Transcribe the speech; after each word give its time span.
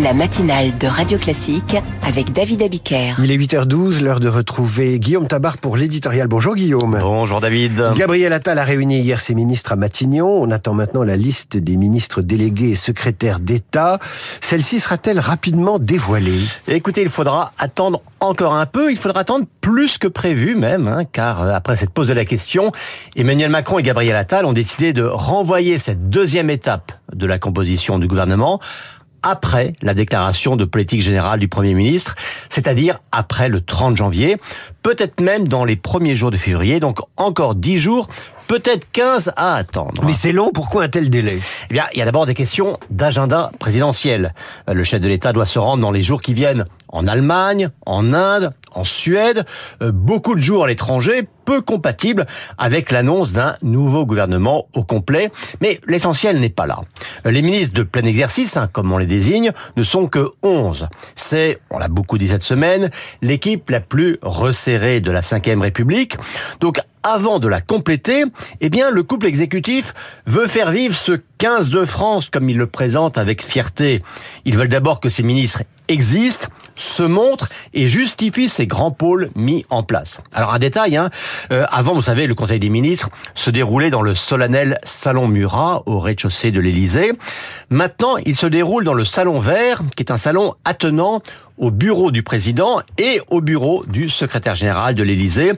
la 0.00 0.14
matinale 0.14 0.78
de 0.78 0.86
Radio 0.86 1.18
Classique 1.18 1.76
avec 2.02 2.32
David 2.32 2.62
Abiker. 2.62 3.16
Il 3.22 3.30
est 3.30 3.36
8h12, 3.36 4.02
l'heure 4.02 4.20
de 4.20 4.28
retrouver 4.28 4.98
Guillaume 4.98 5.26
Tabar 5.26 5.58
pour 5.58 5.76
l'éditorial. 5.76 6.26
Bonjour 6.26 6.54
Guillaume. 6.54 6.98
Bonjour 7.02 7.40
David. 7.40 7.92
Gabriel 7.96 8.32
Attal 8.32 8.58
a 8.58 8.64
réuni 8.64 9.00
hier 9.00 9.20
ses 9.20 9.34
ministres 9.34 9.72
à 9.72 9.76
Matignon. 9.76 10.26
On 10.26 10.50
attend 10.50 10.72
maintenant 10.72 11.02
la 11.02 11.16
liste 11.16 11.58
des 11.58 11.76
ministres 11.76 12.22
délégués 12.22 12.70
et 12.70 12.76
secrétaires 12.76 13.40
d'État. 13.40 13.98
Celle-ci 14.40 14.80
sera-t-elle 14.80 15.20
rapidement 15.20 15.78
dévoilée? 15.78 16.40
Écoutez, 16.68 17.02
il 17.02 17.10
faudra 17.10 17.52
attendre 17.58 18.00
encore 18.20 18.54
un 18.54 18.66
peu. 18.66 18.90
Il 18.90 18.96
faudra 18.96 19.20
attendre 19.20 19.44
plus 19.60 19.98
que 19.98 20.08
prévu 20.08 20.54
même, 20.54 20.88
hein, 20.88 21.04
car 21.04 21.42
euh, 21.42 21.52
après 21.52 21.76
cette 21.76 21.90
pose 21.90 22.08
de 22.08 22.14
la 22.14 22.24
question, 22.24 22.72
Emmanuel 23.16 23.50
Macron 23.50 23.78
et 23.78 23.82
Gabriel 23.82 24.16
Attal 24.16 24.46
ont 24.46 24.54
décidé 24.54 24.94
de 24.94 25.02
renvoyer 25.02 25.76
cette 25.76 26.08
deuxième 26.08 26.48
étape 26.48 26.92
de 27.14 27.26
la 27.26 27.38
composition 27.38 27.98
du 27.98 28.06
gouvernement 28.06 28.60
après 29.22 29.74
la 29.82 29.94
déclaration 29.94 30.56
de 30.56 30.64
politique 30.64 31.00
générale 31.00 31.40
du 31.40 31.48
Premier 31.48 31.74
ministre, 31.74 32.14
c'est-à-dire 32.48 33.00
après 33.12 33.48
le 33.48 33.60
30 33.60 33.96
janvier, 33.96 34.36
peut-être 34.82 35.20
même 35.20 35.46
dans 35.46 35.64
les 35.64 35.76
premiers 35.76 36.16
jours 36.16 36.30
de 36.30 36.36
février, 36.36 36.80
donc 36.80 36.98
encore 37.16 37.54
10 37.54 37.78
jours, 37.78 38.08
peut-être 38.50 38.90
15 38.90 39.32
à 39.36 39.54
attendre. 39.54 40.02
Mais 40.04 40.12
c'est 40.12 40.32
long, 40.32 40.50
pourquoi 40.52 40.82
un 40.82 40.88
tel 40.88 41.08
délai? 41.08 41.38
Eh 41.70 41.72
bien, 41.72 41.84
il 41.94 42.00
y 42.00 42.02
a 42.02 42.04
d'abord 42.04 42.26
des 42.26 42.34
questions 42.34 42.80
d'agenda 42.90 43.52
présidentiel. 43.60 44.34
Le 44.66 44.82
chef 44.82 45.00
de 45.00 45.06
l'État 45.06 45.32
doit 45.32 45.46
se 45.46 45.60
rendre 45.60 45.82
dans 45.82 45.92
les 45.92 46.02
jours 46.02 46.20
qui 46.20 46.34
viennent 46.34 46.64
en 46.88 47.06
Allemagne, 47.06 47.68
en 47.86 48.12
Inde, 48.12 48.52
en 48.72 48.82
Suède, 48.82 49.44
euh, 49.82 49.92
beaucoup 49.92 50.34
de 50.34 50.40
jours 50.40 50.64
à 50.64 50.66
l'étranger, 50.66 51.28
peu 51.44 51.60
compatibles 51.60 52.26
avec 52.58 52.90
l'annonce 52.90 53.32
d'un 53.32 53.54
nouveau 53.62 54.04
gouvernement 54.04 54.66
au 54.74 54.82
complet. 54.82 55.30
Mais 55.60 55.80
l'essentiel 55.86 56.40
n'est 56.40 56.48
pas 56.48 56.66
là. 56.66 56.80
Les 57.24 57.42
ministres 57.42 57.74
de 57.74 57.84
plein 57.84 58.02
exercice, 58.02 58.56
hein, 58.56 58.68
comme 58.72 58.90
on 58.92 58.98
les 58.98 59.06
désigne, 59.06 59.52
ne 59.76 59.84
sont 59.84 60.06
que 60.06 60.30
11. 60.42 60.88
C'est, 61.14 61.60
on 61.70 61.78
l'a 61.78 61.88
beaucoup 61.88 62.18
dit 62.18 62.28
cette 62.28 62.42
semaine, 62.42 62.90
l'équipe 63.22 63.70
la 63.70 63.80
plus 63.80 64.18
resserrée 64.22 65.00
de 65.00 65.12
la 65.12 65.20
Ve 65.20 65.60
République. 65.60 66.16
Donc 66.60 66.80
avant 67.02 67.38
de 67.38 67.48
la 67.48 67.60
compléter, 67.60 68.24
eh 68.60 68.68
bien, 68.68 68.90
le 68.90 69.02
couple 69.02 69.26
exécutif 69.26 69.94
veut 70.26 70.46
faire 70.46 70.70
vivre 70.70 70.94
ce 70.94 71.20
15 71.40 71.70
de 71.70 71.86
France 71.86 72.28
comme 72.28 72.50
il 72.50 72.58
le 72.58 72.66
présente 72.66 73.16
avec 73.16 73.42
fierté. 73.42 74.02
Ils 74.44 74.58
veulent 74.58 74.68
d'abord 74.68 75.00
que 75.00 75.08
ces 75.08 75.22
ministres 75.22 75.62
existent, 75.88 76.48
se 76.76 77.02
montrent 77.02 77.48
et 77.72 77.88
justifient 77.88 78.50
ces 78.50 78.66
grands 78.66 78.90
pôles 78.90 79.30
mis 79.34 79.64
en 79.70 79.82
place. 79.82 80.20
Alors 80.34 80.52
un 80.52 80.58
détail, 80.58 80.98
hein, 80.98 81.08
euh, 81.50 81.64
avant 81.70 81.94
vous 81.94 82.02
savez 82.02 82.26
le 82.26 82.34
Conseil 82.34 82.60
des 82.60 82.68
ministres 82.68 83.08
se 83.34 83.48
déroulait 83.48 83.88
dans 83.88 84.02
le 84.02 84.14
solennel 84.14 84.78
salon 84.82 85.28
Murat 85.28 85.82
au 85.86 85.98
rez-de-chaussée 85.98 86.52
de 86.52 86.60
l'Élysée. 86.60 87.12
Maintenant 87.70 88.18
il 88.18 88.36
se 88.36 88.46
déroule 88.46 88.84
dans 88.84 88.94
le 88.94 89.06
salon 89.06 89.38
vert 89.38 89.80
qui 89.96 90.02
est 90.02 90.12
un 90.12 90.18
salon 90.18 90.54
attenant 90.66 91.22
au 91.56 91.70
bureau 91.70 92.10
du 92.10 92.22
président 92.22 92.80
et 92.98 93.22
au 93.30 93.40
bureau 93.40 93.84
du 93.86 94.10
secrétaire 94.10 94.56
général 94.56 94.94
de 94.94 95.02
l'Élysée. 95.02 95.52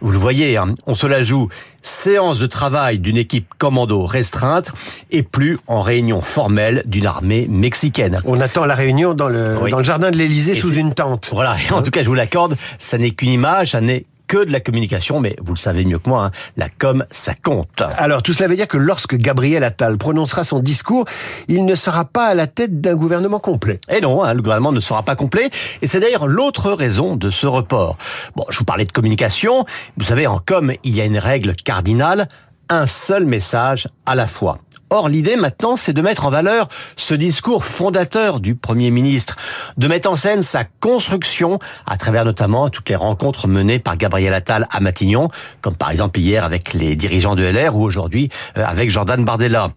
Vous 0.00 0.12
le 0.12 0.18
voyez, 0.18 0.56
hein, 0.56 0.74
on 0.86 0.94
se 0.94 1.06
la 1.06 1.22
joue 1.22 1.48
séance 1.84 2.38
de 2.38 2.46
travail 2.46 2.98
d'une 2.98 3.16
équipe 3.16 3.46
commando 3.58 4.04
restreinte 4.04 4.72
et 5.10 5.22
plus 5.22 5.58
en 5.66 5.82
réunion 5.82 6.20
formelle 6.20 6.82
d'une 6.86 7.06
armée 7.06 7.46
mexicaine. 7.48 8.20
On 8.24 8.40
attend 8.40 8.64
la 8.64 8.74
réunion 8.74 9.14
dans 9.14 9.28
le, 9.28 9.56
dans 9.70 9.78
le 9.78 9.84
jardin 9.84 10.10
de 10.10 10.16
l'Élysée 10.16 10.54
sous 10.54 10.74
une 10.74 10.94
tente. 10.94 11.30
Voilà, 11.32 11.56
en 11.70 11.82
tout 11.82 11.90
cas 11.90 12.02
je 12.02 12.08
vous 12.08 12.14
l'accorde, 12.14 12.56
ça 12.78 12.98
n'est 12.98 13.10
qu'une 13.10 13.30
image, 13.30 13.72
ça 13.72 13.80
n'est 13.80 14.04
que 14.34 14.44
de 14.44 14.50
la 14.50 14.58
communication, 14.58 15.20
mais 15.20 15.36
vous 15.40 15.54
le 15.54 15.58
savez 15.58 15.84
mieux 15.84 16.00
que 16.00 16.08
moi, 16.08 16.24
hein, 16.24 16.30
la 16.56 16.68
com, 16.68 17.04
ça 17.12 17.34
compte. 17.40 17.82
Alors, 17.98 18.20
tout 18.20 18.32
cela 18.32 18.48
veut 18.48 18.56
dire 18.56 18.66
que 18.66 18.76
lorsque 18.76 19.14
Gabriel 19.14 19.62
Attal 19.62 19.96
prononcera 19.96 20.42
son 20.42 20.58
discours, 20.58 21.04
il 21.46 21.64
ne 21.64 21.76
sera 21.76 22.04
pas 22.04 22.26
à 22.26 22.34
la 22.34 22.48
tête 22.48 22.80
d'un 22.80 22.96
gouvernement 22.96 23.38
complet. 23.38 23.78
Et 23.88 24.00
non, 24.00 24.24
hein, 24.24 24.34
le 24.34 24.42
gouvernement 24.42 24.72
ne 24.72 24.80
sera 24.80 25.04
pas 25.04 25.14
complet, 25.14 25.50
et 25.82 25.86
c'est 25.86 26.00
d'ailleurs 26.00 26.26
l'autre 26.26 26.72
raison 26.72 27.14
de 27.14 27.30
ce 27.30 27.46
report. 27.46 27.96
Bon, 28.34 28.44
je 28.50 28.58
vous 28.58 28.64
parlais 28.64 28.84
de 28.84 28.90
communication, 28.90 29.66
vous 29.96 30.04
savez, 30.04 30.26
en 30.26 30.40
com, 30.44 30.72
il 30.82 30.96
y 30.96 31.00
a 31.00 31.04
une 31.04 31.18
règle 31.18 31.54
cardinale, 31.54 32.28
un 32.68 32.88
seul 32.88 33.26
message 33.26 33.86
à 34.04 34.16
la 34.16 34.26
fois. 34.26 34.58
Or, 34.94 35.08
l'idée 35.08 35.34
maintenant, 35.34 35.74
c'est 35.74 35.92
de 35.92 36.00
mettre 36.00 36.24
en 36.24 36.30
valeur 36.30 36.68
ce 36.94 37.14
discours 37.14 37.64
fondateur 37.64 38.38
du 38.38 38.54
Premier 38.54 38.92
ministre, 38.92 39.34
de 39.76 39.88
mettre 39.88 40.08
en 40.08 40.14
scène 40.14 40.40
sa 40.40 40.62
construction 40.62 41.58
à 41.84 41.96
travers 41.96 42.24
notamment 42.24 42.68
toutes 42.68 42.88
les 42.88 42.94
rencontres 42.94 43.48
menées 43.48 43.80
par 43.80 43.96
Gabriel 43.96 44.32
Attal 44.32 44.68
à 44.70 44.78
Matignon, 44.78 45.30
comme 45.62 45.74
par 45.74 45.90
exemple 45.90 46.20
hier 46.20 46.44
avec 46.44 46.74
les 46.74 46.94
dirigeants 46.94 47.34
de 47.34 47.42
LR 47.42 47.74
ou 47.74 47.82
aujourd'hui 47.82 48.28
euh, 48.56 48.64
avec 48.64 48.88
Jordan 48.88 49.24
Bardella. 49.24 49.72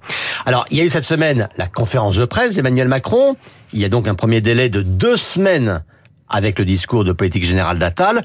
Alors, 0.46 0.68
il 0.70 0.78
y 0.78 0.82
a 0.82 0.84
eu 0.84 0.90
cette 0.90 1.04
semaine 1.04 1.50
la 1.58 1.66
conférence 1.66 2.18
de 2.18 2.26
presse 2.26 2.54
d'Emmanuel 2.54 2.88
Macron. 2.88 3.38
Il 3.74 3.80
y 3.80 3.86
a 3.86 3.90
donc 3.90 4.08
un 4.08 4.14
premier 4.14 4.40
délai 4.40 4.70
de 4.70 4.84
deux 4.84 5.18
semaines 5.18 5.84
avec 6.30 6.60
le 6.60 6.66
discours 6.66 7.04
de 7.04 7.12
politique 7.12 7.46
générale 7.46 7.80
d'Attal 7.80 8.24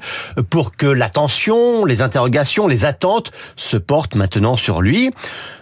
pour 0.49 0.75
que 0.75 0.87
l'attention, 0.87 1.85
les 1.85 2.01
interrogations, 2.01 2.67
les 2.67 2.85
attentes 2.85 3.31
se 3.55 3.77
portent 3.77 4.15
maintenant 4.15 4.55
sur 4.55 4.81
lui. 4.81 5.11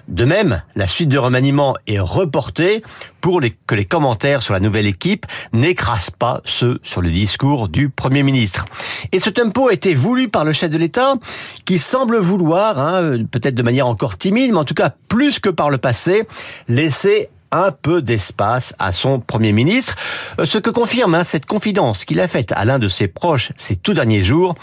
De 0.08 0.26
même, 0.26 0.62
la 0.76 0.88
suite 0.88 1.10
de 1.10 1.18
remaniement 1.18 1.76
est 1.88 2.00
reportée 2.00 2.84
pour 3.22 3.40
que 3.68 3.76
les 3.76 3.86
commentaires 3.86 4.42
sur 4.42 4.54
la 4.54 4.60
nouvelle 4.60 4.88
équipe 4.88 5.26
n'écrasent 5.54 6.10
pas 6.10 6.42
ceux 6.44 6.80
sur 6.84 7.02
le 7.02 7.12
discours 7.12 7.70
du 7.70 7.90
Premier 7.90 8.24
ministre. 8.24 8.66
Et 9.12 9.20
ce 9.20 9.30
tempo 9.30 9.70
a 9.70 9.74
été 9.74 9.94
voulu 9.94 10.28
par 10.28 10.44
le 10.44 10.52
chef 10.52 10.70
de 10.70 10.78
l'État 10.78 11.14
qui 11.66 11.78
semble 11.78 12.18
vouloir, 12.18 12.80
hein, 12.80 13.18
peut-être 13.32 13.56
de 13.56 13.64
manière 13.64 13.88
encore 13.88 14.18
timide, 14.18 14.52
mais 14.52 14.58
en 14.58 14.66
tout 14.66 14.74
cas 14.74 14.92
plus 15.08 15.40
que 15.40 15.50
par 15.50 15.70
le 15.70 15.78
passé, 15.78 16.28
laisser 16.68 17.30
un 17.52 17.72
peu 17.72 18.02
d'espace 18.02 18.74
à 18.80 18.92
son 18.92 19.20
Premier 19.20 19.52
ministre, 19.52 19.96
euh, 20.40 20.46
ce 20.46 20.58
que 20.58 20.70
confirme 20.70 21.16
hein, 21.16 21.24
cette 21.24 21.46
confidence 21.46 22.06
qu'il 22.06 22.20
a 22.20 22.28
faite 22.28 22.52
à 22.56 22.66
l'un 22.66 22.80
de 22.80 22.88
ses 22.88 23.08
proches 23.08 23.52
ces 23.58 23.76
tout 23.76 23.94
derniers 23.94 24.24
jours, 24.24 24.56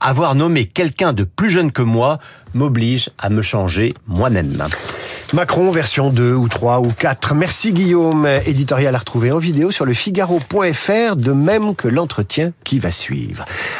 avoir 0.00 0.34
nommé 0.34 0.66
quelqu'un 0.66 1.12
de 1.12 1.24
plus 1.24 1.50
jeune 1.50 1.72
que 1.72 1.82
moi 1.82 2.18
m'oblige 2.54 3.10
à 3.18 3.30
me 3.30 3.42
changer 3.42 3.92
moi-même. 4.06 4.64
Macron 5.32 5.70
version 5.70 6.10
2 6.10 6.34
ou 6.34 6.48
3 6.48 6.80
ou 6.80 6.92
4. 6.92 7.34
Merci 7.34 7.72
Guillaume, 7.72 8.28
éditorial 8.46 8.94
à 8.94 8.98
retrouver 8.98 9.32
en 9.32 9.38
vidéo 9.38 9.70
sur 9.70 9.84
le 9.84 9.94
figaro.fr, 9.94 11.16
de 11.16 11.32
même 11.32 11.74
que 11.74 11.88
l'entretien 11.88 12.52
qui 12.62 12.78
va 12.78 12.92
suivre. 12.92 13.44